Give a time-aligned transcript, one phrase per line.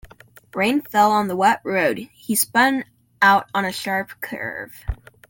[0.55, 2.85] Rain fell and on the wet road he spun
[3.21, 4.83] out on a sharp curve.